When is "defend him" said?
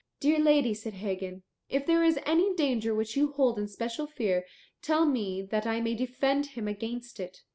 5.93-6.67